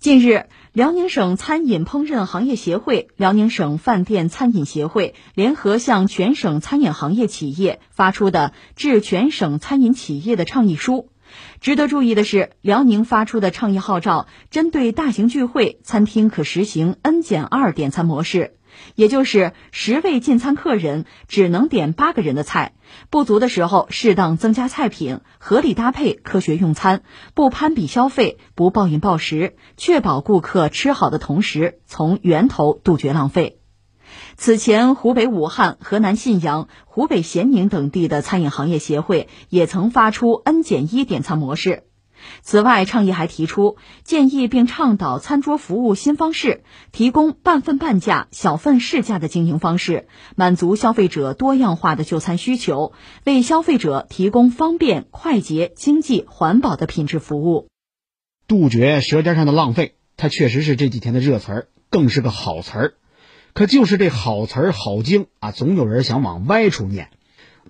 [0.00, 11.10] 近日，辽宁省餐饮烹饪行业协会、辽宁省饭店餐饮协会联合向全省餐饮行业企业发出的致全省餐饮企业的倡议书。
[11.60, 18.54] 值得注意的是，辽宁发出的倡议号召，针对大型聚会，餐厅可实行 N 减二点餐模式。
[18.94, 22.74] 也就是十位进餐客人只能点八个人的菜，
[23.10, 27.02] 不足的时候适当增加菜品，合理搭配，科学用餐，
[27.34, 33.60] 不攀比消费，不暴饮暴食，确保顾客吃好的同时，从源头杜绝浪费。
[34.36, 41.87] 此前，湖北武汉、河南信阳、湖北咸宁等地的餐饮行业协会也曾发出 N 减一点餐模式。
[42.42, 52.92] 此外，倡议还提出建议并倡导餐桌服务新方式，提供半份半价、小份市价的经营方式，满足消费者多样化的就餐需求，
[53.24, 57.68] 为消费者提供方便、快捷、经济、环保的品质服务。
[58.46, 62.94] 杜绝舌尖上的浪费，它确实是这几天的热词儿，更是个好词儿。
[63.52, 67.10] 可就是这好词儿好精啊，总有人想往歪处念。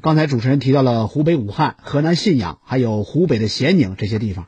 [0.01, 4.47] 刚才主持人提到了湖北武汉、河南信阳，还有湖北的咸宁这些地方，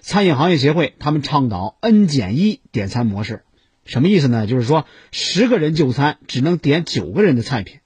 [0.00, 3.42] 餐饮行业协会他们倡导 N 减一点餐模式，
[3.84, 4.46] 什么意思呢？
[4.46, 7.80] 就是说十个人就餐只能点九个人的菜品。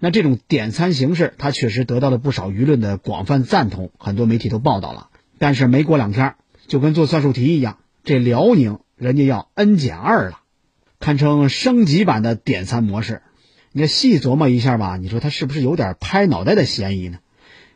[0.00, 5.10] 那这种点餐形式，它确实得到了不少舆论的广泛赞同，很多媒体都报道了。
[5.38, 6.34] 但是没过两天，
[6.66, 10.40] 就跟做算术题一样，这辽宁人家要 N 减二了，
[10.98, 13.22] 堪称升级版的点餐模式。
[13.78, 17.18] 你细琢磨一下吧，你说他是不是有点拍脑袋的嫌疑呢？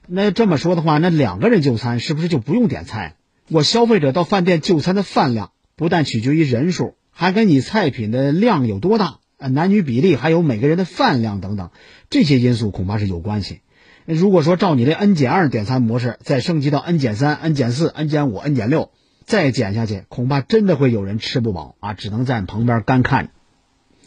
[0.08, 3.16] 那这么说的话，那两个人就餐是不是就不用点菜？
[3.50, 11.68] 我消费者到饭店就餐的饭量不但取决于人数，还跟你菜品的量有多大、男女比例，还有每个人的饭量等等
[12.08, 13.60] 这些因素恐怕是有关系。
[14.06, 18.90] 如果说照你这 N 减二点餐模式再升级到 N 减三、N 减四、N 减五、N 减六，
[19.26, 23.32] 再减下去，恐怕真的会有人吃不饱啊，只能在旁边干看着。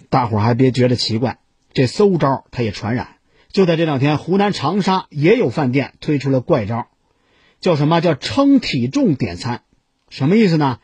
[0.09, 1.37] 大伙还别觉得奇怪。
[1.73, 3.15] 这馊招它也传染，
[3.51, 6.87] 就在这两天，湖南长沙也有饭店推出了怪招，
[7.59, 9.63] 叫什么叫称体重点餐？
[10.09, 10.79] 什么意思呢？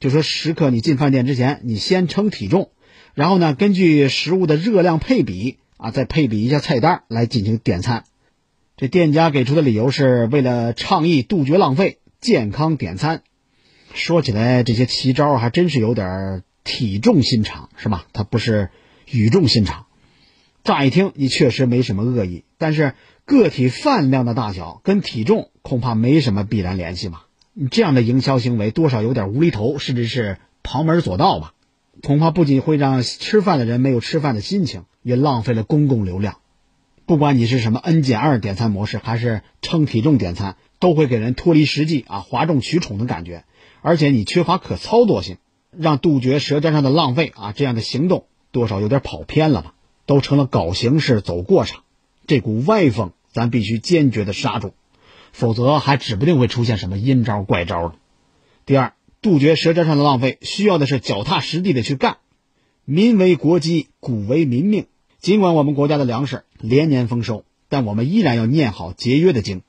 [0.00, 2.70] 就说食客你进饭店之前，你先称体重，
[3.14, 8.04] 然后呢，根据食物的热量配比啊，再配比一下菜单来进行点餐。
[8.76, 13.22] 这店家给出的理由是为了倡议杜绝浪费，健康点餐。
[13.94, 18.06] 说起来，这些奇招还真是有点体重心肠，是吧？
[18.12, 18.68] 它不是
[19.10, 19.86] 语重心长。
[20.64, 22.94] 乍一听，你确实没什么恶意，但是
[23.26, 27.26] 个体饭量的大小跟体重恐怕没什么必然联系吧？
[27.52, 31.52] 你这样的营销行为多少有点无厘头，甚至是旁门左道吧？
[32.02, 36.38] 恐怕不仅会让吃饭的人没有吃饭的心情，也浪费了公共流量。
[37.04, 43.44] 不管你是什么 N 减二点餐模式，还是称体重点餐，都会给人脱离实际啊、哗众取宠的感觉，
[43.82, 45.36] 而且你缺乏可操作性，
[45.76, 49.73] 让杜绝舌尖上的浪费啊这样的行动多少有点跑偏了吧？
[50.06, 51.82] 都成了搞形式、走过场，
[52.26, 54.74] 这股歪风咱必须坚决的刹住，
[55.32, 57.94] 否则还指不定会出现什么阴招怪招呢。
[58.66, 62.18] 第二，杜绝舌尖上的浪费，需要的是脚踏实地的去干。
[62.84, 64.86] 民为国基，谷为民命。
[65.20, 69.62] 尽管我们国家的粮食连年丰收，但我们依然要念好节约的经。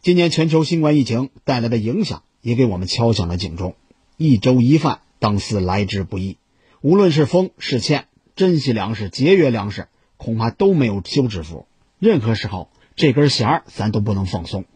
[0.00, 3.74] 今年全球新冠疫情带来的影响，也给我们敲响了警钟。
[4.16, 6.36] 一粥一饭，当思来之不易。
[6.80, 8.06] 无论是丰是欠。
[8.36, 9.88] 珍惜粮食，节约粮食，
[10.18, 11.66] 恐怕都没有休止符。
[11.98, 14.66] 任何时候，这根弦儿咱都不能放松。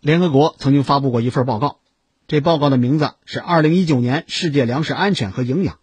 [0.00, 1.78] 联合国曾经发布过一份报告，
[2.26, 5.74] 这报告的名字是《二零一九年世界粮食安全和营养》，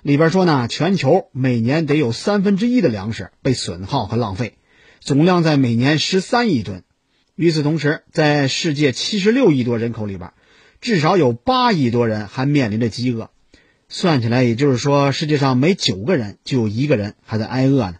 [0.00, 4.54] 里边说呢，全球每年得有三分之一的粮食被损耗和浪费，
[4.98, 6.84] 总量在每年十三亿吨。
[7.34, 10.32] 与此同时，在世界七十六亿多人口里边，
[10.80, 13.28] 至少有八亿多人还面临着饥饿。
[13.94, 17.96] 算起来，也就是说，世界上每九个人就有一个人还在挨饿呢。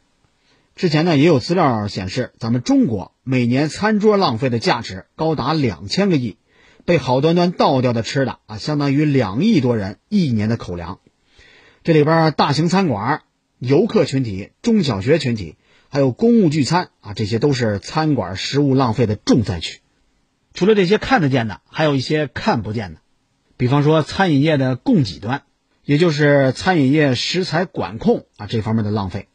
[0.74, 6.38] 之前呢，也有资料显示，咱们中国每年餐桌浪费的价值高达两千个亿，
[6.86, 10.98] 被好端端倒掉的吃的啊，相当于两亿多人一年的口粮。
[11.84, 13.20] 这里边，大型餐馆、
[13.58, 15.56] 游客群体、中小学群体，
[15.90, 19.80] 还有公务聚餐啊，这些都是餐馆食物浪费的重灾区。
[20.54, 23.00] 除了这些看得见的，还有一些看不见的，
[23.58, 25.42] 比方说餐饮业的供给端。
[25.84, 29.26] 也就是餐饮业食材管控啊这方面的浪费，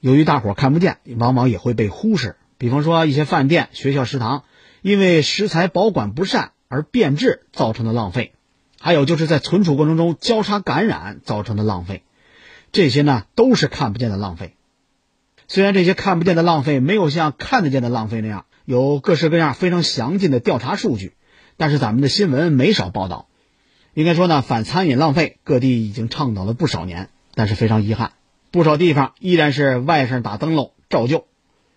[0.00, 2.36] 由于大伙看不见，往往也会被忽视。
[2.56, 4.44] 比方说一些饭店、学校食堂，
[4.80, 8.32] 因为食材保管不善而变质造成的浪费，
[8.80, 12.02] 还有就是在存储过程中交叉感染造成的浪费，
[12.72, 14.54] 这些呢都是看不见的浪费。
[15.48, 21.14] 虽然这些看不见的浪费没有像看得见的浪费那样有各式各样非常详尽的调查数据，
[21.56, 23.26] 但是咱们的新闻没少报道。
[23.94, 28.12] 应该说呢，反餐饮浪费，各地已经倡导了不少年，但是非常遗憾，
[28.50, 31.26] 不少地方依然是外甥打灯笼照旧。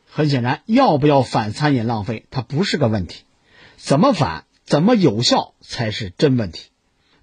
[0.10, 3.24] 很显然，要不要反餐饮浪费，它不是个问题，
[3.78, 6.70] 怎么反、怎么有效才是真问题。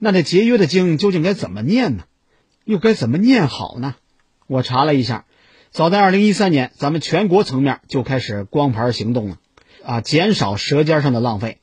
[0.00, 2.02] 那这节约的经究竟该怎么念呢？
[2.64, 3.94] 又该怎么念好呢？
[4.48, 5.24] 我查了一下，
[5.70, 9.38] 早在二零一三年，咱们全国层面就开始光盘行动了，
[9.84, 11.59] 啊，减少舌尖上的浪费。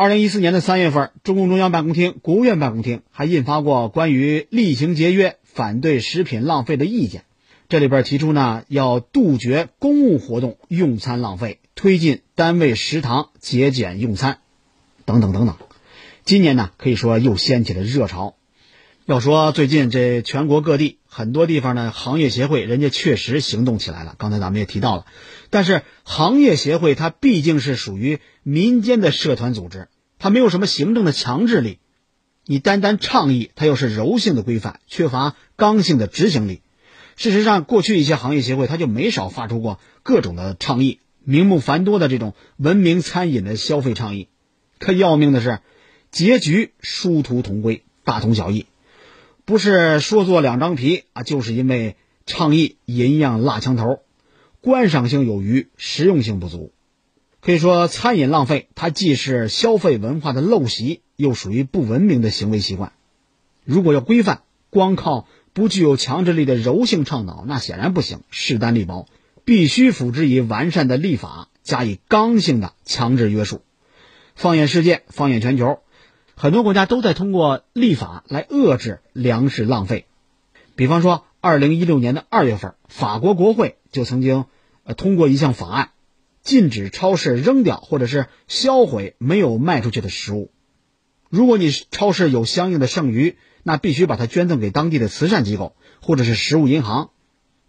[0.00, 7.24] 二零一四年的三月份，中共中央办公厅、国务院办公厅还印发过关于厉行节约、反对食品浪费的意见。
[7.68, 14.38] 这里边提出呢，要杜绝公务活动用餐浪费，推进单位食堂节俭用餐，
[15.04, 15.56] 等等等等。
[16.22, 18.36] 今年呢，可以说又掀起了热潮。
[19.04, 24.14] 要说最近这全国各地很多地方呢，行业协会人家确实行动起来了。
[24.16, 25.06] 刚才咱们也提到了，
[25.50, 31.78] 但是行业协会它毕竟是属于民间的社团组织，它没有什么行政的强制力。
[32.44, 36.62] 你单单倡议，它又是柔性的规范，缺乏刚性的执行力。
[37.16, 44.28] 事实上，过去一些行业协会，它就没少发出过各种的倡议，名目繁多的这种文明餐饮的消费倡议。
[44.78, 45.58] 可要命的是，
[46.10, 48.66] 结局殊途同归，大同小异。
[49.44, 54.00] 不是说做两张皮啊，就是因为倡议银样蜡枪头，
[54.68, 56.74] 观赏性有余，实用性不足。
[57.40, 62.92] 可以说，餐饮浪费它既是消费文化的陋习，又属于不文明的行为习惯。
[63.64, 69.08] 如果要规范，光靠不具有强制力的柔性倡导，那显然不行，势单力薄，
[69.46, 73.62] 必须辅之以完善的立法，加以刚性的强制约束。
[74.34, 75.78] 放眼世界，放眼全球。
[76.34, 80.04] 很多国家都在通过立法来遏制粮食浪费，
[80.76, 84.44] 比方说，二零一六年的二月份，法国国会就曾经
[84.96, 85.90] 通过一项法案，
[86.42, 90.50] 禁止超市扔掉或者是销毁没有卖出去的食物。
[91.28, 97.10] 如果你超市有相应的剩余，那必须把它捐赠给当地的慈善机构或者是食物银行。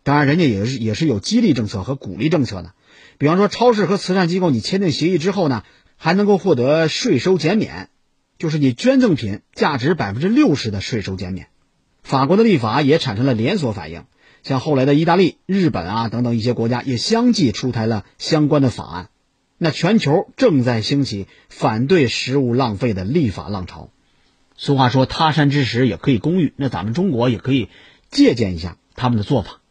[0.04, 2.74] 当然，人家也是也是有激励政策和鼓励政策的，
[3.18, 5.64] 比方说，超市和慈善机构你签订协议之后呢，
[5.98, 7.90] 还能够获得税收减免。
[8.38, 11.50] 就是你捐赠品价值百分之六十的税收减免，
[12.02, 14.06] 法国的立法也产生了连锁反应，
[14.44, 19.10] 像后来的意大利、日本啊等等一些国家也相继出台了相关的法案。
[19.58, 23.90] 那全球正在兴起反对食物浪费的立法浪潮。
[24.56, 27.70] 俗话说“他山之石也可以攻玉”，那咱们中国也可以
[28.10, 29.62] 借鉴一下他们的做法。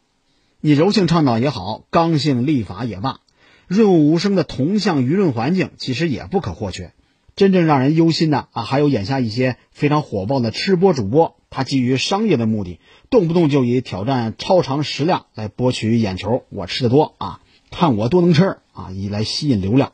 [0.61, 3.21] 你柔性倡导也好，刚性立法也罢，
[3.67, 6.93] 润物无声的同向舆论环境其实也不可或缺。
[7.39, 12.81] 真正让人忧心的啊，还有眼下一些非常火爆的吃播主播，他基于商业的目的，
[13.11, 16.43] 动不动就以挑战超长食量来博取眼球。
[16.49, 17.41] 我吃的多啊，
[17.71, 19.93] 看我多能吃啊，以来吸引流量。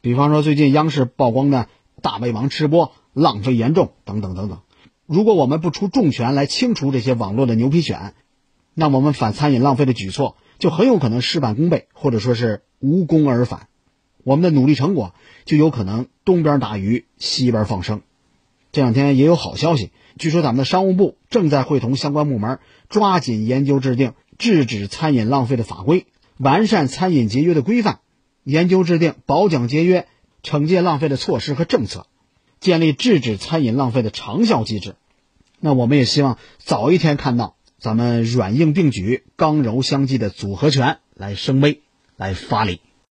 [0.00, 1.66] 比方说最近央视曝光的
[2.00, 4.60] 大胃王吃播浪费严重等等等等。
[5.04, 8.12] 如果我们不出重拳来清除这些网络的牛皮癣，
[8.74, 13.66] 那我们反餐饮浪费的举措就很有可能事半功倍，或者说是无功而返。
[14.24, 18.02] 我们的努力成果就有可能东边打鱼西边放生。
[18.72, 26.06] 这两天也有好消息，据说咱们的商务部正在会同相关部门，抓紧研究制定制止餐饮浪费的法规，
[26.36, 28.00] 完善餐饮节约的规范，
[28.44, 30.06] 研究制定保奖节约、
[30.42, 32.06] 惩戒浪费的措施和政策，
[32.60, 34.96] 建立制止餐饮浪费的长效机制。
[35.60, 41.80] 那我们也希望早一天看到咱们软硬并举、刚柔相济的组合拳来升威、
[42.16, 42.80] 来发力。